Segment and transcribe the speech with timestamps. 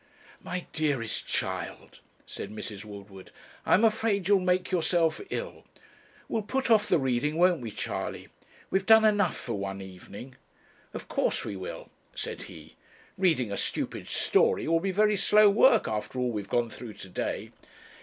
[0.41, 2.83] 'My dearest child,' said Mrs.
[2.83, 3.29] Woodward,
[3.67, 5.63] 'I'm afraid you'll make yourself ill.
[6.27, 8.27] We'll put off the reading, won't we, Charley?
[8.71, 10.37] We have done enough for one evening.'
[10.95, 12.77] 'Of course we will,' said he.
[13.15, 17.07] 'Reading a stupid story will be very slow work after all we've gone through to
[17.09, 17.51] day.'